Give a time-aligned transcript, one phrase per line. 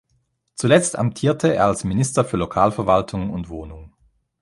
[0.55, 3.93] Zuletzt amtierte er als Minister für Lokalverwaltung und Wohnung.